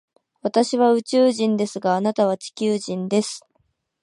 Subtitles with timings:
[0.41, 3.45] 私は宇宙人ですが、あなたは地球人です。